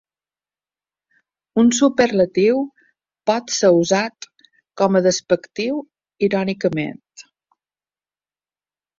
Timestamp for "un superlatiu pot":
1.63-3.53